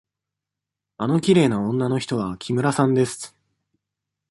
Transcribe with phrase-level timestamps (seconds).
[0.97, 3.37] あのきれいな女の人は木村さんです。